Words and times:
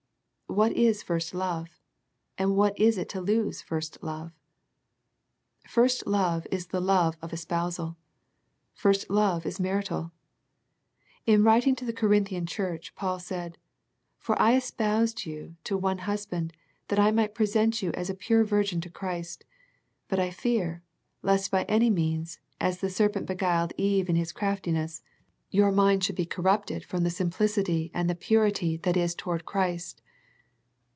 What 0.47 0.73
is 0.73 1.01
first 1.01 1.33
love, 1.33 1.79
and 2.37 2.57
what 2.57 2.77
is 2.77 2.97
it 2.97 3.07
to 3.11 3.21
lose 3.21 3.61
first 3.61 4.03
love? 4.03 4.33
First 5.65 6.05
love 6.05 6.45
is 6.51 6.67
the 6.67 6.81
love 6.81 7.15
of 7.21 7.31
espousal. 7.31 7.95
First 8.73 9.09
love 9.09 9.45
is 9.45 9.61
marital. 9.61 10.11
In 11.25 11.41
writing 11.41 11.73
to 11.77 11.85
the 11.85 11.93
Corinthian 11.93 12.45
church, 12.45 12.93
Paul 12.95 13.17
said," 13.17 13.59
For 14.19 14.37
I 14.41 14.55
espoused 14.57 15.25
you 15.25 15.55
to 15.63 15.77
one 15.77 15.99
husband, 15.99 16.51
that 16.89 16.99
I 16.99 17.11
might 17.11 17.33
present 17.33 17.81
you 17.81 17.91
as 17.93 18.09
a 18.09 18.13
pure 18.13 18.43
virgin 18.43 18.81
to 18.81 18.89
Christ. 18.89 19.45
But 20.09 20.19
I 20.19 20.31
fear, 20.31 20.83
lest 21.21 21.49
by 21.49 21.63
any 21.63 21.89
means, 21.89 22.39
as 22.59 22.79
the 22.79 22.89
serpent 22.89 23.25
beguiled 23.25 23.71
Eve 23.77 24.09
in 24.09 24.17
his 24.17 24.33
craftiness, 24.33 25.01
your 25.49 25.71
minds 25.71 26.05
should 26.07 26.17
be 26.17 26.25
corrupted 26.25 26.81
The 26.81 26.85
Ephesus 26.89 26.91
Letter 26.91 26.91
41 26.91 26.97
from 26.99 27.03
the 27.05 27.09
simplicity 27.15 27.91
and 27.93 28.09
the 28.09 28.15
purity 28.15 28.75
that 28.75 28.97
is 28.97 29.15
to 29.15 29.27
ward 29.29 29.45
Christ." 29.45 30.01